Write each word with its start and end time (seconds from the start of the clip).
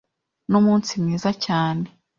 Numunsi 0.49 0.91
mwiza 1.01 1.29
cyane. 1.45 1.85